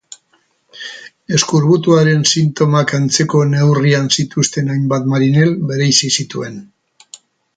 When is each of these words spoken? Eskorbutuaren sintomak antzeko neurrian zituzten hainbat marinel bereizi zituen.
Eskorbutuaren 1.37 2.23
sintomak 2.31 2.93
antzeko 2.99 3.43
neurrian 3.51 4.09
zituzten 4.17 4.73
hainbat 4.77 5.07
marinel 5.13 5.55
bereizi 5.73 6.13
zituen. 6.21 6.57